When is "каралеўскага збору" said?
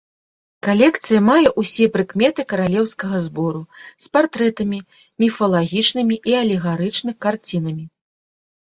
2.55-3.61